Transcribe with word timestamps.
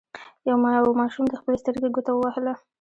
یوه 0.49 0.91
ماشوم 0.99 1.25
د 1.29 1.33
خپلې 1.41 1.57
سترګې 1.61 1.87
ګوته 1.95 2.11
ووهله. 2.13 2.53